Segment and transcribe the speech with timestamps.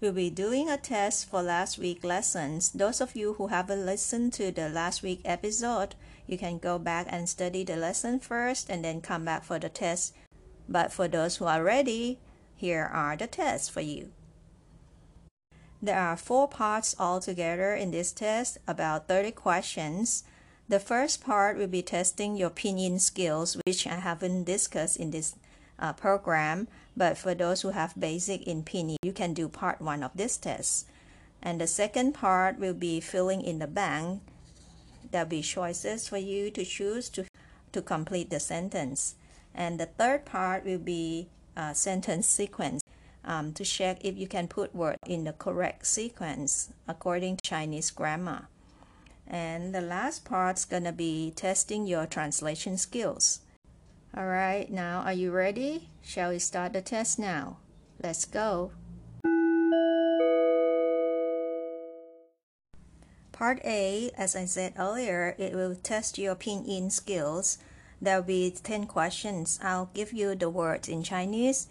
[0.00, 2.70] We'll be doing a test for last week lessons.
[2.70, 5.94] Those of you who haven't listened to the last week episode,
[6.26, 9.68] you can go back and study the lesson first and then come back for the
[9.68, 10.14] test.
[10.66, 12.18] But for those who are ready,
[12.56, 14.12] here are the tests for you.
[15.82, 20.24] There are four parts altogether in this test, about 30 questions.
[20.66, 25.34] The first part will be testing your pinyin skills, which I haven't discussed in this
[25.78, 26.68] uh, program.
[26.96, 30.36] But for those who have basic in pinyin, you can do part one of this
[30.36, 30.86] test.
[31.42, 34.22] And the second part will be filling in the blank.
[35.10, 37.24] There'll be choices for you to choose to,
[37.72, 39.14] to complete the sentence.
[39.54, 42.82] And the third part will be uh, sentence sequence
[43.24, 47.90] um, to check if you can put word in the correct sequence according to Chinese
[47.90, 48.48] grammar.
[49.26, 53.40] And the last part's gonna be testing your translation skills.
[54.16, 55.88] All right, now are you ready?
[56.02, 57.58] Shall we start the test now?
[58.02, 58.72] Let's go.
[63.32, 67.58] Part A, as I said earlier, it will test your pinyin skills
[68.02, 69.60] There'll be 10 questions.
[69.62, 71.68] I'll give you the words in Chinese.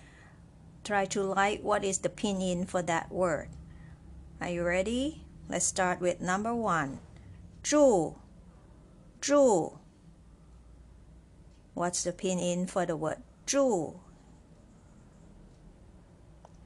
[0.84, 3.50] Try to like what is the pinyin for that word.
[4.40, 5.24] Are you ready?
[5.50, 7.00] Let's start with number one.
[7.64, 8.16] 住,
[9.20, 9.79] 住.
[11.75, 14.01] What's the pinyin for the word 住?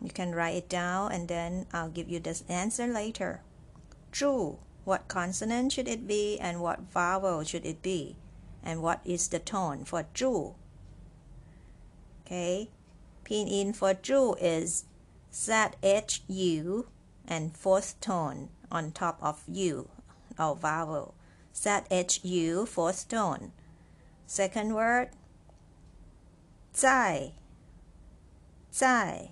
[0.00, 3.42] You can write it down and then I'll give you the answer later.
[4.12, 8.16] 住, what consonant should it be and what vowel should it be?
[8.62, 10.54] and what is the tone for 住
[12.24, 12.68] okay
[13.24, 14.84] pinyin for 住 is
[15.32, 16.86] ZHU
[17.26, 19.88] and fourth tone on top of U
[20.38, 21.14] or vowel
[21.54, 23.52] ZHU fourth tone
[24.32, 25.08] second word
[26.72, 27.32] 在
[28.70, 29.30] 在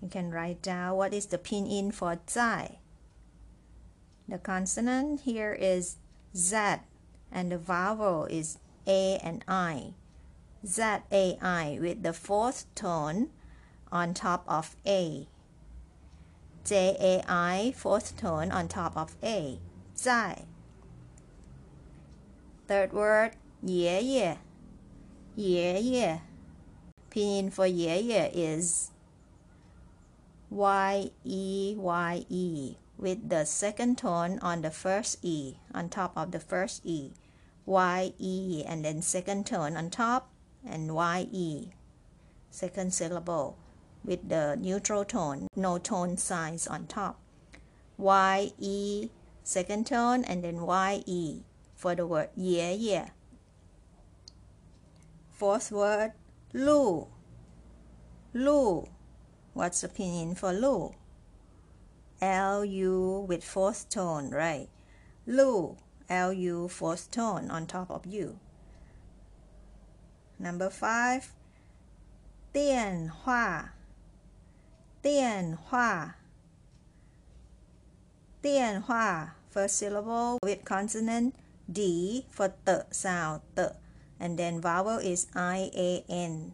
[0.00, 2.78] you can write down what is the pinyin for 在
[4.28, 5.96] the consonant here is
[6.34, 6.80] Z
[7.30, 9.94] and the vowel is A and I.
[10.66, 13.30] Z A I with the fourth tone
[13.90, 15.26] on top of A.
[16.64, 19.58] J A I fourth tone on top of A.
[19.94, 20.46] 在
[22.68, 23.32] Third word
[23.62, 24.38] 爷爷
[25.36, 26.20] 爷爷
[27.10, 28.90] Pinyin for 爷爷 is
[30.50, 36.30] Y E Y E with the second tone on the first E, on top of
[36.30, 37.12] the first E.
[37.66, 40.30] Y, E, and then second tone on top,
[40.64, 41.68] and Y, E.
[42.50, 43.56] Second syllable
[44.04, 47.20] with the neutral tone, no tone signs on top.
[47.96, 49.10] Y, E,
[49.42, 51.42] second tone, and then Y, E
[51.74, 53.08] for the word yeah, yeah.
[55.36, 56.12] Fourth word,
[56.52, 57.08] lu.
[58.32, 58.86] Lu.
[59.54, 60.94] What's the pinyin for lu?
[62.20, 64.68] L U with fourth tone, right?
[65.26, 65.76] Lu,
[66.08, 68.38] L U fourth tone on top of U.
[70.38, 71.34] Number five,
[72.52, 73.72] 电话
[75.00, 76.16] 电话
[78.42, 81.32] 电话 first syllable with consonant
[81.66, 83.74] D for the sound the
[84.19, 86.53] and then vowel is I A N.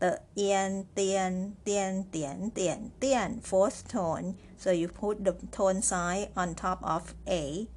[0.00, 4.36] The yan tian tian tian tian tian fourth tone.
[4.56, 7.68] So you put the tone sign on top of a.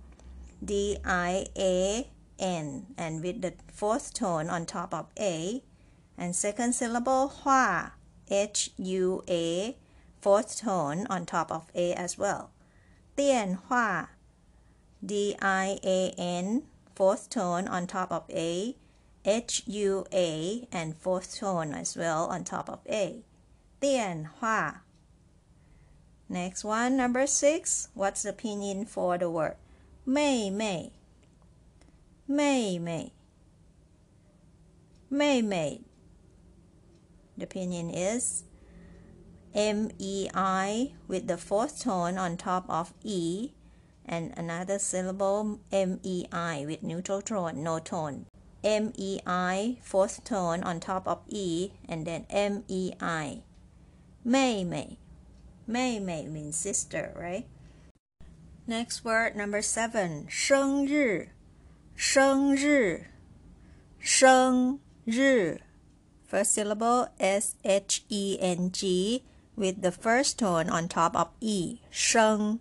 [0.63, 2.09] D i a
[2.39, 2.87] n.
[2.97, 5.63] And with the fourth tone on top of a.
[6.17, 7.93] And second syllable hua.
[8.29, 9.77] H u a.
[10.21, 12.51] Fourth tone on top of a as well.
[13.17, 14.09] Tian hua.
[15.05, 16.63] D i a n.
[16.95, 18.77] Fourth tone on top of a
[19.24, 23.24] H U A and fourth tone as well on top of A.
[23.80, 24.82] 电话.
[26.28, 27.88] Next one, number six.
[27.94, 29.56] What's the pinyin for the word?
[30.06, 30.92] 妹妹
[32.26, 33.12] 妹妹
[35.10, 35.80] 妹妹
[37.36, 38.44] The pinyin is
[39.54, 43.52] M E I with the fourth tone on top of E
[44.04, 48.26] and another syllable M E I with neutral tone, no tone.
[48.64, 53.42] M E I fourth tone on top of E and then M E I.
[54.24, 54.98] Mei Mei.
[55.68, 57.46] 妹妹 means sister, right?
[58.66, 61.28] Next word number seven, 生日,
[61.94, 63.06] 生日,
[64.00, 65.60] 生日.
[66.26, 69.24] First syllable S H E N G
[69.56, 71.80] with the first tone on top of E.
[71.90, 72.60] 生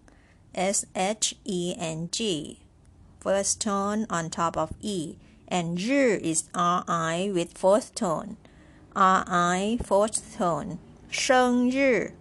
[0.54, 2.60] S H E N G.
[3.20, 5.18] First tone on top of E.
[5.53, 8.39] and r is ri with fourth tone.
[8.97, 10.79] ri fourth tone.
[11.11, 12.15] 生日.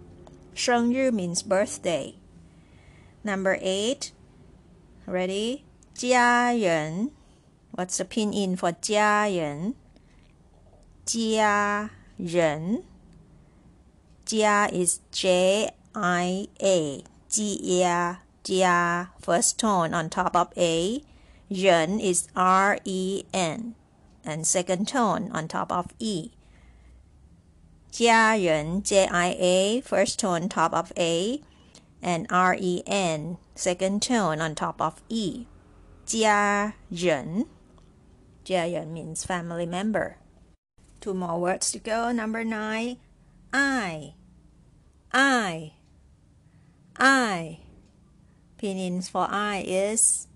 [0.54, 2.14] 生日 means birthday.
[3.24, 4.12] Number eight.
[5.06, 5.64] Ready?
[5.94, 7.10] 家人.
[7.74, 8.72] What's the pinyin for
[14.26, 17.02] jia is J I A.
[17.30, 21.02] 家家 first tone on top of A.
[21.51, 23.75] 人 is R E N
[24.23, 26.31] and second tone on top of E.
[27.91, 31.41] 家人 J I A first tone top of A
[32.01, 35.45] and R E N second tone on top of E.
[36.05, 37.45] 家人
[38.43, 40.15] 家人 means family member.
[40.99, 42.11] Two more words to go.
[42.11, 42.97] Number nine.
[43.53, 44.15] I.
[45.11, 45.73] I.
[46.97, 47.59] I.
[48.57, 50.27] Pinyin for I is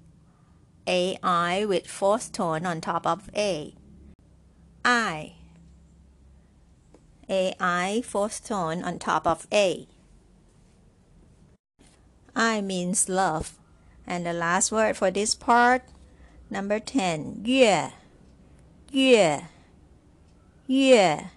[0.88, 3.76] A I with fourth tone on top of A.
[4.84, 5.34] I.
[7.30, 9.88] A I fourth tone on top of A.
[12.36, 13.58] I means love.
[14.08, 15.84] And the last word for this part,
[16.50, 17.92] number 10, 月,
[18.92, 19.44] 月,
[20.68, 21.30] 月,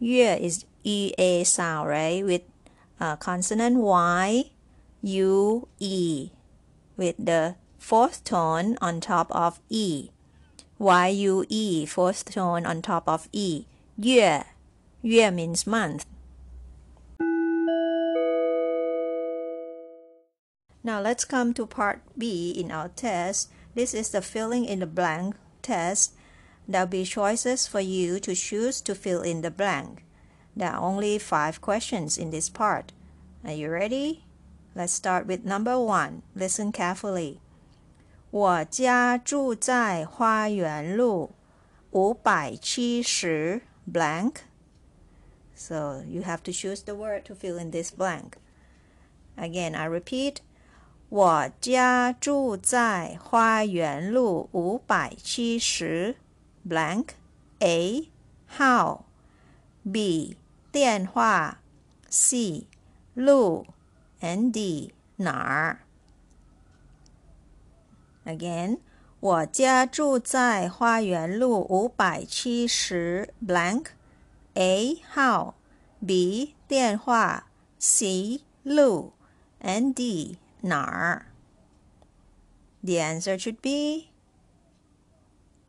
[0.00, 2.24] 月 is EA sound, right?
[2.24, 2.42] With
[3.00, 4.50] uh, consonant Y,
[5.02, 6.30] U, E,
[6.96, 7.56] with the
[7.87, 10.09] fourth tone on top of E.
[10.77, 13.63] Y, U, E, fourth tone on top of E.
[13.97, 14.43] 月
[15.01, 16.05] Yue means month.
[20.83, 23.49] Now let's come to part B in our test.
[23.73, 26.11] This is the filling in the blank test.
[26.67, 30.03] There'll be choices for you to choose to fill in the blank.
[30.57, 32.91] There are only five questions in this part.
[33.45, 34.25] Are you ready?
[34.75, 36.23] Let's start with number one.
[36.35, 37.39] Listen carefully.
[38.30, 41.32] 我家住在花园路
[41.90, 44.36] 五百七十 blank
[45.62, 48.36] so you have to choose the word to fill in this blank.
[49.36, 50.38] Again, I repeat.
[51.08, 56.16] 我家住在花园路五百七十
[56.66, 57.10] blank
[57.60, 58.08] A
[58.56, 59.04] how
[59.84, 60.36] B
[60.72, 61.60] 电话
[62.08, 62.66] C
[63.14, 63.66] 路
[64.20, 65.80] and D 哪儿
[68.26, 68.78] Again
[69.20, 73.86] 我家住在花园路五百七十 blank
[74.54, 75.00] a.
[75.14, 75.54] How
[76.04, 76.54] B.
[76.66, 77.46] 电话
[77.78, 78.42] C.
[78.64, 79.12] 路
[79.60, 80.38] and D.
[80.62, 81.26] 哪儿
[82.82, 84.08] The answer should be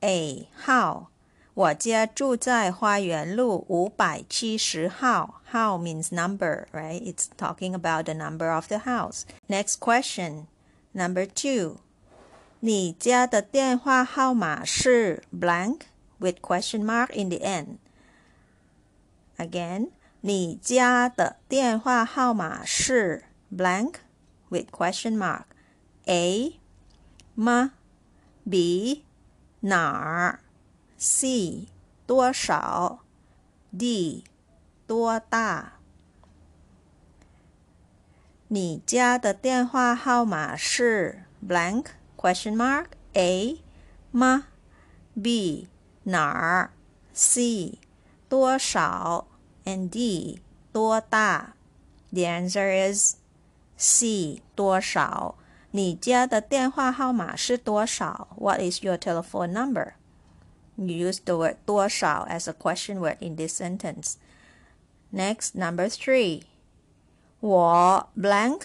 [0.01, 0.49] A.
[0.65, 1.07] How
[1.53, 6.99] 我家住在花园路五百七十号 How means number, right?
[7.03, 9.25] It's talking about the number of the house.
[9.47, 10.47] Next question.
[10.93, 11.77] Number two.
[12.60, 15.82] 你家的电话号码是 blank
[16.18, 17.76] with question mark in the end.
[19.36, 19.90] Again，
[20.22, 23.22] 你家的电话号码是
[23.54, 23.94] blank
[24.48, 25.44] with question mark
[26.06, 26.58] A
[27.36, 27.74] 吗
[28.50, 29.04] ？B
[29.60, 30.40] 哪儿
[30.96, 31.68] ？C
[32.06, 33.04] 多少
[33.78, 34.24] ？D
[34.88, 35.74] 多大？
[38.48, 41.84] 你家的电话号码是 blank
[42.17, 43.59] question mark A
[44.11, 44.47] 吗？
[45.21, 45.67] B
[46.03, 46.71] 哪儿？
[47.13, 47.79] C
[48.27, 49.27] 多少
[49.65, 51.53] and D 多大？
[52.11, 53.17] The answer is
[53.77, 55.35] C 多少。
[55.71, 58.29] 你家的电话号码是多少？
[58.37, 59.93] What is your telephone number?
[60.75, 64.15] You use the word 多少 as a question word in this sentence.
[65.11, 66.43] Next, number three.
[67.39, 68.61] 我 blank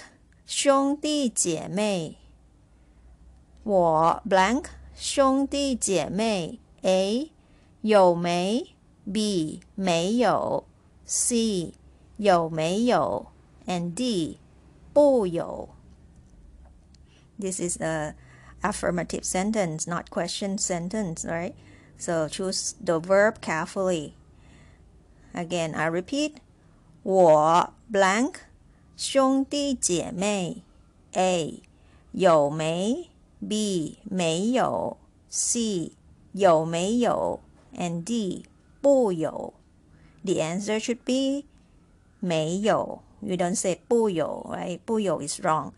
[0.47, 2.17] 兄弟姐妹。
[3.65, 6.61] 我 blank 兄弟姐妹。
[6.83, 7.33] A
[7.81, 8.77] 有没
[9.13, 10.65] B 没有，
[11.05, 11.75] C
[12.17, 13.27] 有没有，
[13.67, 14.39] and D
[14.93, 15.71] 不有。
[17.37, 18.15] This is a
[18.63, 21.55] affirmative sentence, not question sentence, right?
[21.99, 24.13] So choose the verb carefully.
[25.35, 26.35] Again, I repeat.
[27.03, 28.35] 我 blank
[28.97, 30.63] 兄弟姐妹
[31.13, 31.61] A
[32.13, 33.11] 有没
[33.47, 34.97] B 没有
[35.29, 35.93] C
[36.33, 37.41] 有没有
[37.75, 38.47] and D
[38.81, 39.55] 不有
[40.25, 41.47] The answer should be
[42.21, 44.79] 没有 You don't say 不有, right?
[44.85, 45.73] 不有 is wrong.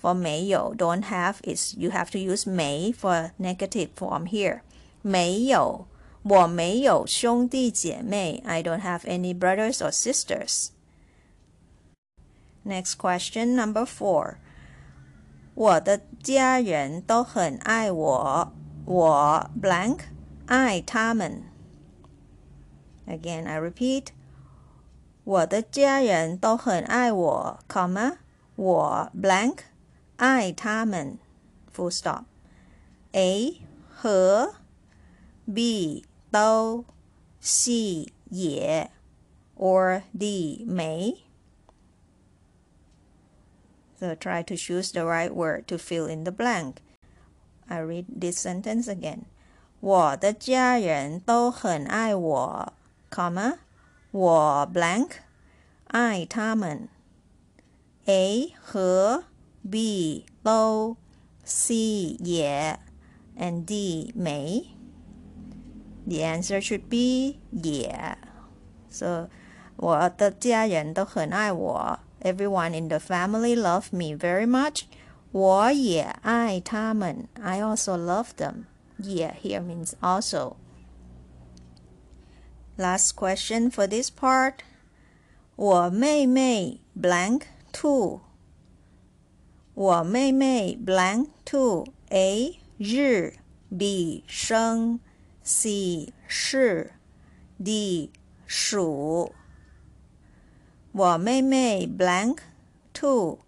[0.00, 4.60] For 没有, don't have is you have to use 没 for negative form here.
[5.02, 5.86] 没有,
[6.22, 8.42] 我没有兄弟姐妹.
[8.46, 10.68] I don't have any brothers or sisters.
[12.64, 14.36] Next question, number four.
[15.61, 18.51] 我的家人都很爱我，
[18.83, 19.99] 我 blank
[20.47, 21.43] 爱他们。
[23.05, 24.07] Again, I repeat.
[25.23, 28.17] 我的家人都很爱我，comma
[28.55, 29.59] 我 blank
[30.15, 31.19] 爱他们
[31.71, 32.23] ，full stop。
[33.11, 34.55] A 和
[35.45, 36.85] B 都
[37.39, 38.89] C 也
[39.55, 41.17] or D 没。
[44.00, 46.82] So try to choose the right word to fill in the blank.
[47.68, 49.24] I read this sentence again.
[49.80, 52.72] 我的家人都很爱我，
[53.10, 53.58] comma
[54.10, 55.10] 我 blank
[55.86, 56.88] 爱他们。
[58.04, 59.24] A 和
[59.68, 60.96] B 都
[61.44, 61.74] C
[62.20, 62.78] 也
[63.36, 64.66] and D 没。
[66.06, 68.16] The answer should be 也。
[68.90, 69.28] So
[69.76, 71.98] 我的家人都很爱我。
[72.20, 74.84] Everyone in the family love me very much.
[75.32, 77.28] 我也爱他们.
[77.42, 78.64] I also love them.
[78.98, 80.56] Yeah, here means also.
[82.76, 84.60] Last question for this part.
[85.56, 88.20] 我妹妹 blank two.
[89.74, 91.86] 我妹妹 blank two.
[92.10, 93.34] A 日
[93.76, 95.00] B 生
[95.42, 96.92] C 是
[97.62, 98.10] D
[98.46, 99.32] 数。
[100.92, 102.38] 我妹妹 blank
[102.92, 103.38] two.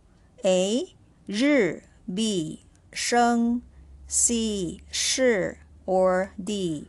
[0.45, 0.95] A
[1.26, 1.83] 日
[2.14, 2.61] B
[2.93, 3.62] 生
[4.07, 6.87] C 是 or D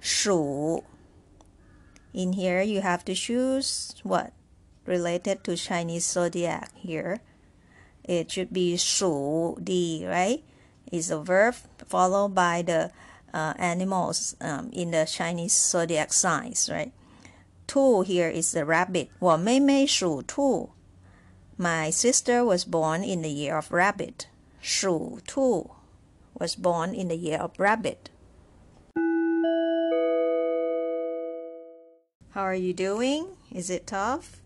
[0.00, 0.84] 数。
[2.16, 4.32] in here, you have to choose what?
[4.86, 7.20] Related to Chinese zodiac here.
[8.02, 10.42] It should be 属 di, right?
[10.90, 11.54] Is a verb
[11.86, 12.90] followed by the
[13.34, 16.92] uh, animals um, in the Chinese zodiac signs, right?
[17.70, 19.08] Tu here is the rabbit.
[19.18, 20.70] 我妹妹属兔.
[21.58, 24.26] My sister was born in the year of rabbit.
[24.60, 25.70] 属兔
[26.34, 28.10] was born in the year of rabbit.
[32.30, 33.36] How are you doing?
[33.50, 34.42] Is it tough?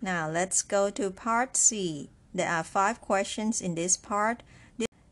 [0.00, 2.10] Now let's go to part C.
[2.32, 4.42] There are five questions in this part.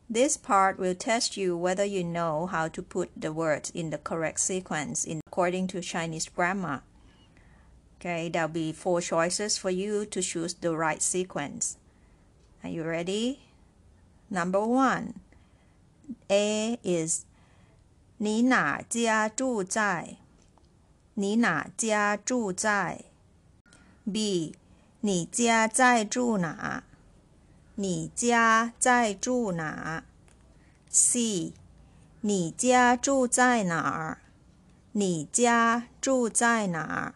[0.09, 3.97] This part will test you whether you know how to put the words in the
[3.97, 6.83] correct sequence in according to Chinese grammar.
[7.99, 11.77] Okay, there'll be four choices for you to choose the right sequence.
[12.63, 13.39] Are you ready?
[14.29, 15.13] Number one.
[16.29, 17.25] A is
[18.17, 20.17] 你哪家住在
[21.13, 23.05] 你哪家住在？
[24.11, 24.55] B，
[25.01, 26.83] 你家在住哪？
[27.75, 30.03] 你家在住哪？
[30.89, 31.53] C，
[32.21, 34.17] 你家住在哪儿？
[34.91, 37.15] 你家住在哪儿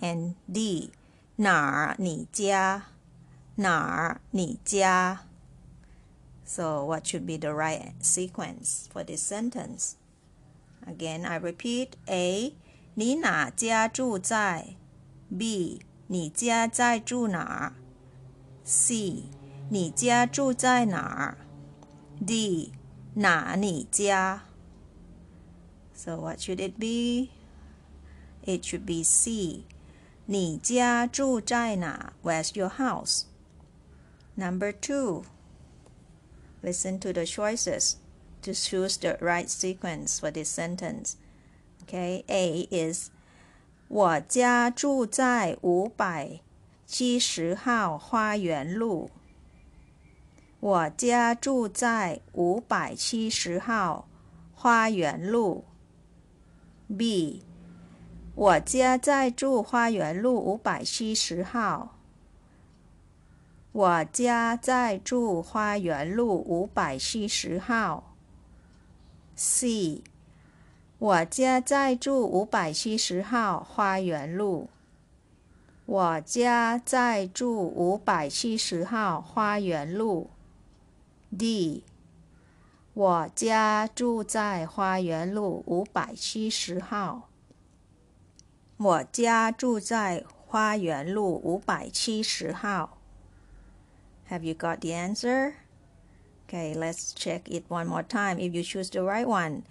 [0.00, 0.90] ？And D，
[1.36, 2.86] 哪儿你家？
[3.56, 5.20] 哪儿你家？
[6.44, 9.94] So what should be the right sequence for this sentence?
[10.86, 12.54] Again, I repeat A.
[12.94, 14.76] 你哪家住在？
[15.36, 15.80] B.
[16.06, 17.72] 你家在住哪儿？
[18.62, 19.24] C.
[19.70, 21.38] 你家住在哪儿？
[22.24, 22.72] D.
[23.14, 24.42] 哪你家？
[25.94, 27.30] So what should it be?
[28.44, 29.64] It should be C.
[30.31, 33.23] 你家住在哪？Where's your house?
[34.35, 35.23] Number two.
[36.61, 37.95] Listen to the choices
[38.43, 41.13] to choose the right sequence for this sentence.
[41.81, 43.09] Okay, A is
[43.87, 46.41] 我家住在五百
[46.85, 49.09] 七十号花园路。
[50.59, 54.07] 我家住在五百七十号
[54.53, 55.65] 花园路。
[56.95, 57.41] B，
[58.39, 61.97] 我家在住花园路五百七十号。
[63.73, 68.15] 我家在住花园路五百七十号。
[69.35, 70.01] C。
[70.99, 74.69] 我家在住五百七十号花园路。
[75.85, 80.29] 我家在住五百七十号花园路。
[81.37, 81.83] D。
[82.93, 87.28] 我家住在花园路五百七十号。
[88.78, 92.98] 我家住在花园路五百七十号。
[94.30, 95.54] Have you got the answer?
[96.48, 99.62] Okay, let's check it one more time if you choose the right one.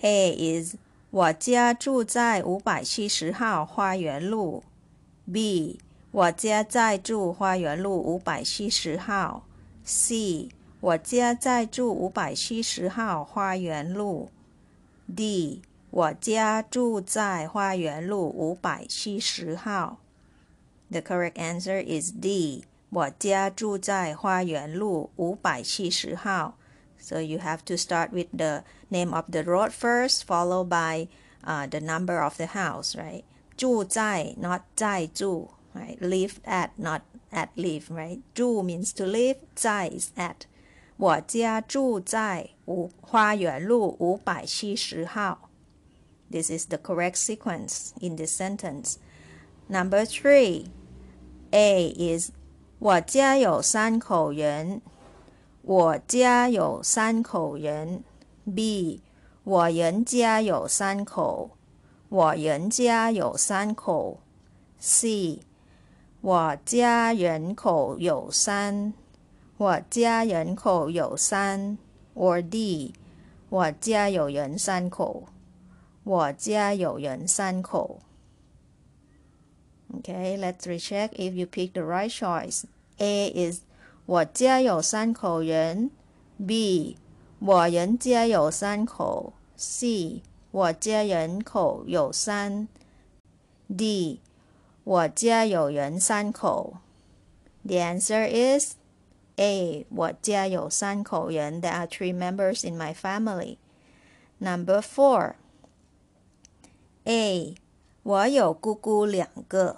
[0.00, 0.76] A is
[1.10, 4.64] 我家住在五百七十号花园路。
[5.32, 9.44] B 我家在住花园路五百七十号。
[9.84, 10.48] C.
[10.80, 14.30] 我家在住五百七十号花园路。
[15.14, 15.62] D.
[15.90, 20.00] 我家住在花园路五百七十号。
[20.90, 22.64] The correct answer is D.
[22.90, 26.56] 我家住在花园路五百七十号。
[26.98, 31.08] So you have to start with the name of the road first, followed by
[31.44, 33.22] uh, the number of the house, right?
[33.56, 35.98] 住在 not 在住 right?
[36.00, 38.20] Live at not at live, right?
[38.34, 40.46] 住 means to live, 在 is at.
[40.96, 45.47] 我家住在五花园路五百七十号。
[46.30, 48.98] This is the correct sequence in this sentence.
[49.68, 50.66] Number three,
[51.52, 52.32] A is
[52.80, 54.82] 我家有三口人。
[55.62, 58.02] 我家有三口人。
[58.54, 59.00] B
[59.44, 61.50] 我人家有三口。
[62.08, 64.20] 我人家有三口。
[64.78, 65.40] C
[66.20, 68.92] 我家人口有三。
[69.56, 71.78] 我家人口有三。
[72.14, 72.92] Or D
[73.48, 75.24] 我家有人三口。
[76.08, 78.00] 我家有人三口。
[79.92, 82.64] Okay, let's recheck if you pick the right choice.
[82.98, 83.62] A is
[84.06, 85.90] 我家有三口人。
[86.46, 86.96] B
[87.38, 89.32] 我人家有三口。
[89.56, 92.68] C 我家人口有三。
[93.74, 94.20] D
[94.82, 96.78] 我家有人三口。
[97.62, 98.74] The answer is
[99.36, 99.86] A.
[99.88, 101.62] 我家有三口人。
[101.62, 103.56] There are three members in my family.
[104.38, 105.34] Number four.
[107.11, 107.55] A.
[108.03, 109.77] 我有姑姑两个。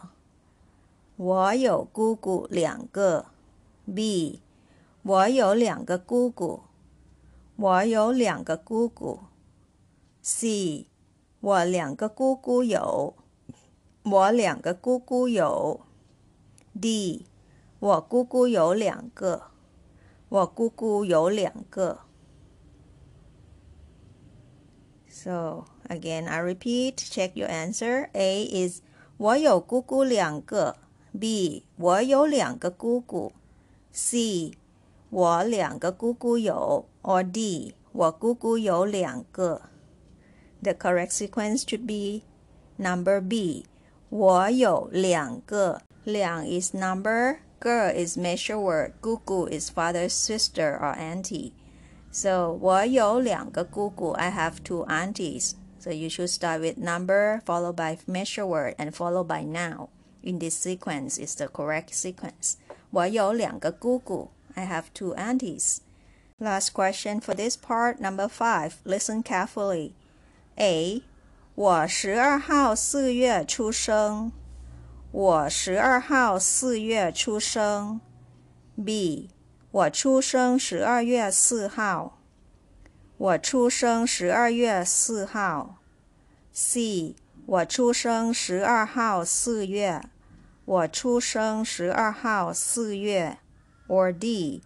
[1.15, 3.27] 我有姑姑两个。
[3.95, 4.41] B.
[5.01, 6.63] 我有两个姑姑。
[7.55, 9.21] 我有两个姑姑。
[10.21, 10.88] C.
[11.39, 13.13] 我两个姑姑有。
[14.03, 15.79] 我两个姑姑有。
[16.77, 17.25] D.
[17.79, 19.44] 我姑姑有两个。
[20.27, 22.10] 我姑姑有两个。
[25.21, 28.08] So again, I repeat, check your answer.
[28.14, 28.80] A is
[29.16, 30.76] 我有姑姑两个。
[31.19, 33.32] B 我有两个姑姑。
[33.92, 34.52] C
[35.10, 36.86] 我两个姑姑有。
[37.02, 39.62] Or D 我姑姑有两个。
[40.62, 42.26] The correct sequence should be
[42.76, 43.66] number B.
[44.10, 45.82] 我有两个。
[46.06, 51.50] 两 is number, 个 is measure word, 姑姑 is father's sister or auntie.
[52.10, 54.10] So 我有两个姑姑.
[54.12, 55.52] I have two aunties.
[55.78, 59.88] So you should start with number followed by measure word and followed by noun.
[60.23, 62.54] In this sequence is the correct sequence.
[62.90, 64.30] 我有两个姑姑.
[64.54, 65.78] I have two aunties.
[66.38, 68.73] Last question for this part, number five.
[68.84, 69.92] Listen carefully.
[70.56, 71.02] A.
[71.54, 74.32] 我十二号四月出生。
[75.12, 78.00] 我十二号四月出生。
[78.82, 79.30] B.
[79.71, 82.19] 我出生十二月四号。
[83.19, 85.76] 我出生十二月四号。
[86.52, 87.16] C，
[87.47, 90.02] 我出生十二号四月。
[90.64, 93.38] 我出生十二号四月。
[93.88, 94.62] Or D，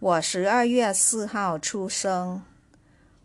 [0.00, 2.42] 我十二月四号出生。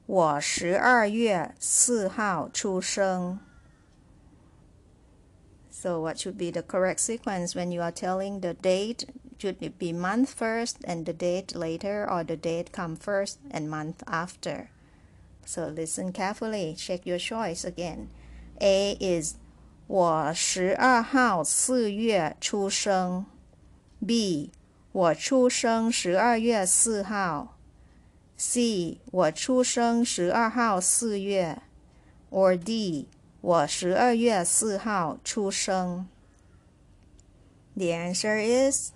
[0.05, 3.39] 我十二月四号出生。
[5.69, 9.05] So what should be the correct sequence when you are telling the date?
[9.37, 13.69] Should it be month first and the date later or the date come first and
[13.69, 14.69] month after?
[15.45, 18.09] So listen carefully, check your choice again.
[18.61, 19.35] A is
[19.87, 23.25] 我十二号四月出生。
[24.05, 24.51] B
[24.91, 27.57] 我出生十二月四号。
[28.37, 31.61] C 我出生十二号四月。
[32.29, 33.07] Or D
[33.41, 36.07] 我十二月四号出生。
[37.75, 38.91] The answer is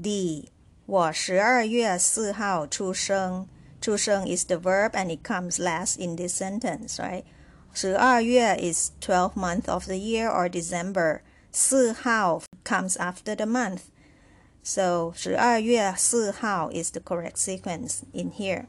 [0.00, 0.50] D.
[0.86, 3.48] 我十二月四号出生。
[3.80, 7.24] 出生 is the verb and it comes last in this sentence, right?
[7.72, 11.20] 十二月 is 12 month of the year or December.
[11.52, 13.82] 四号 comes after the month.
[14.62, 18.66] So 十二月四号 is the correct sequence in here.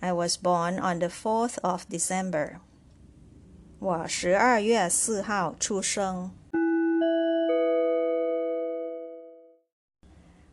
[0.00, 2.60] I was born on the 4th of December.
[3.78, 6.30] 我十二月四号出生。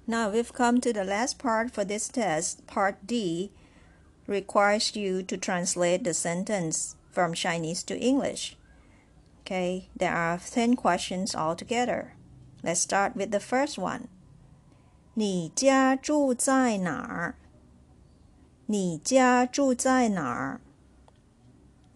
[0.05, 2.65] Now we've come to the last part for this test.
[2.67, 3.51] Part D
[4.25, 8.55] requires you to translate the sentence from Chinese to English.
[9.41, 12.13] Okay, there are 10 questions altogether.
[12.63, 14.07] Let's start with the first one.
[15.13, 17.35] 你家住在哪儿？
[18.67, 20.61] 你家住在哪儿？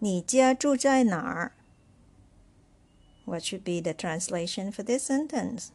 [0.00, 1.52] 你家住在哪儿
[3.24, 5.70] What should be the translation for this sentence?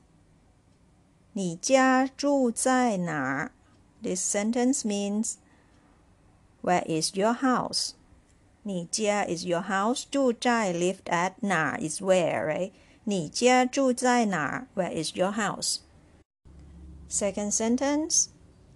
[1.34, 3.52] 你家住在哪儿?
[4.02, 5.36] This sentence means
[6.62, 7.92] Where is your house?
[8.64, 10.04] 你家 is your house.
[10.10, 12.72] 住在 lived at 哪 is where, right?
[13.04, 15.78] 你家住在哪 Where is your house?
[17.10, 18.28] Second sentence.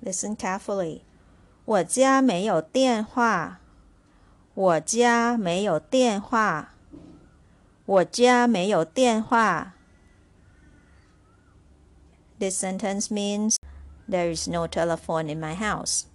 [0.04, 1.02] Listen carefully.
[1.66, 3.60] 我家没有电话。
[4.54, 6.74] 我家没有电话。
[7.86, 9.74] 我家没有电话。
[12.40, 13.58] This sentence means
[14.08, 16.06] there is no telephone in my house.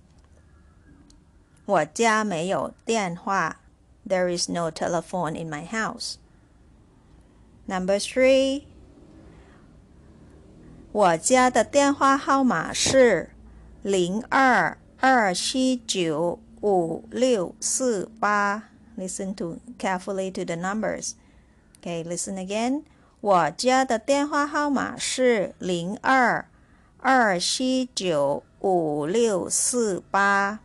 [1.66, 3.60] 我家没有电话。
[4.08, 6.16] There is no telephone in my house.
[7.66, 8.64] Number three.
[10.92, 13.30] 我家的电话号码是
[13.82, 18.70] 零二二七九五六四八。
[18.96, 21.14] Listen to carefully to the numbers.
[21.80, 22.84] Okay, listen again.
[23.21, 26.43] 我家的电话号码是零二
[26.97, 30.59] 二七九五六四八。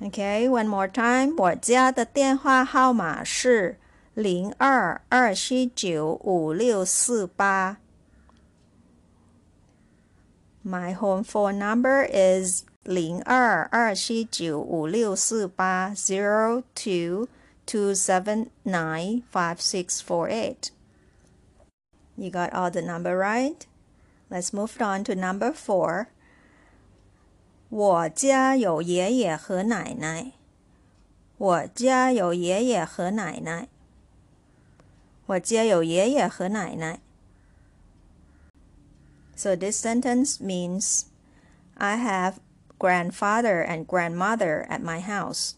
[0.00, 1.34] Okay, one more time.
[1.36, 3.78] 我家的电话号码是
[4.14, 7.76] 零二二七九五六四八。
[10.64, 17.28] My home phone number is 零二二七九五六四八 zero two
[17.66, 20.73] two seven nine five six four eight.
[22.19, 23.65] You got all the number right?
[24.29, 26.07] Let's move on to number four.
[27.69, 30.33] 我家有爷爷和奶奶。
[31.37, 33.69] 我家有爷爷和奶奶。
[35.27, 36.99] 我家有爷爷和奶奶。
[39.37, 41.03] So this sentence means
[41.75, 42.39] I have
[42.77, 45.53] grandfather and grandmother at my house.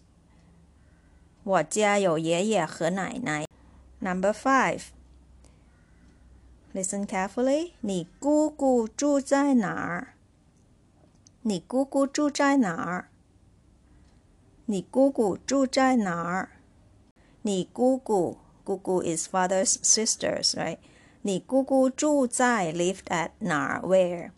[1.44, 3.48] 我家有爷爷和奶奶。
[4.00, 4.82] Number five.
[6.76, 7.74] Listen carefully.
[7.82, 10.14] 你姑姑住在哪儿？
[11.42, 13.10] 你姑姑住在哪儿？
[14.66, 16.50] 你姑姑住在哪儿？
[17.42, 20.78] 你姑姑，姑姑 is father's sisters, right?
[21.24, 24.32] 你姑姑住在 lived at 哪儿 where?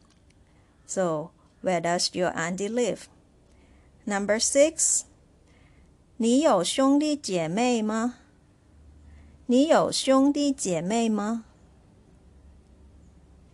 [0.88, 1.31] So
[1.62, 3.03] where does your auntie live?
[4.05, 5.03] Number six.
[6.17, 8.15] 你有兄弟姐妹吗？
[9.45, 11.45] 你有兄弟姐妹吗？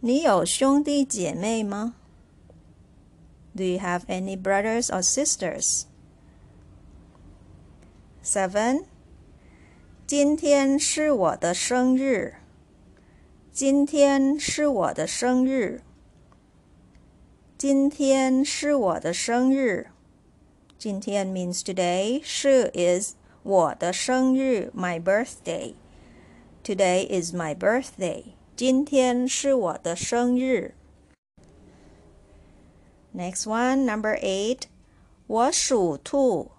[0.03, 1.95] 你有兄弟姐妹吗？
[3.55, 5.83] Do you have any brothers or sisters?
[8.23, 8.85] Seven.
[10.07, 12.35] 今天是我的生日。
[13.51, 15.81] 今天是我的生日。
[17.57, 19.87] 今天是我的生日。
[20.77, 22.21] 今天 means today.
[22.23, 25.73] 是 is 我的生日，my birthday.
[26.63, 28.23] Today is my birthday.
[28.55, 30.75] 今天是我的生日。
[33.15, 34.63] Next one, number eight.
[35.27, 36.51] 我属兔。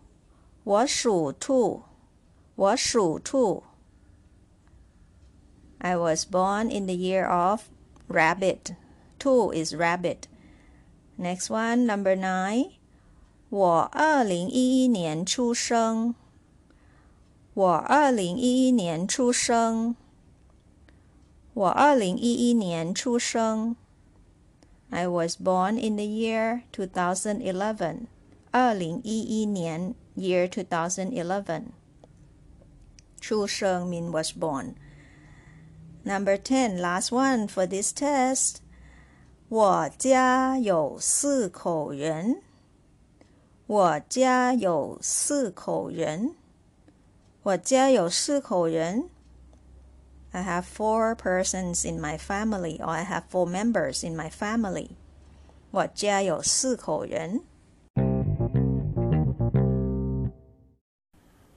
[0.64, 1.82] 我属兔。
[2.56, 3.62] 我属兔。
[5.78, 7.62] I was born in the year of
[8.08, 8.74] rabbit.
[9.18, 10.28] Two is rabbit.
[11.18, 12.72] Next one, number nine.
[13.48, 16.14] 我二零一一年出生。
[17.54, 19.96] 我二零一一年出生。
[21.55, 23.77] 我二零一一年出生。
[24.89, 28.07] I was born in the year 2011.
[28.51, 31.67] 二零一一年 year 2011.
[33.21, 34.73] 出生 mean was born.
[36.03, 38.57] Number ten, last one for this test.
[39.47, 42.41] 我家有四口人。
[43.67, 46.35] 我家有四口人。
[47.43, 49.09] 我家有四口人。
[50.34, 54.96] I have four persons in my family, or I have four members in my family.
[55.72, 57.42] 我家有四口人。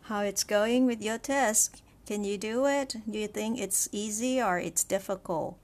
[0.08, 1.82] How it's going with your test?
[2.06, 2.98] Can you do it?
[3.10, 5.56] Do you think it's easy or it's difficult?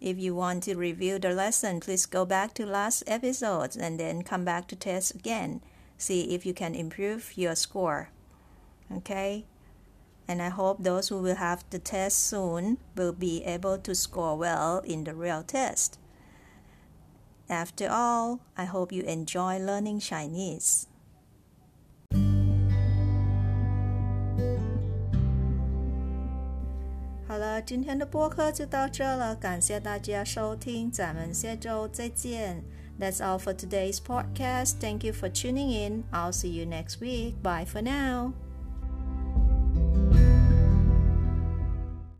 [0.00, 4.22] If you want to review the lesson, please go back to last episodes and then
[4.22, 5.62] come back to test again.
[5.96, 8.10] See if you can improve your score.
[8.92, 9.46] Okay?
[10.30, 14.36] And I hope those who will have the test soon will be able to score
[14.36, 15.98] well in the real test.
[17.48, 20.86] After all, I hope you enjoy learning Chinese.
[27.28, 32.64] 好了，今天的播客就到这了，感谢大家收听，咱们下周再见。
[32.98, 34.80] That's all for today's podcast.
[34.80, 36.04] Thank you for tuning in.
[36.10, 37.34] I'll see you next week.
[37.42, 38.32] Bye for now.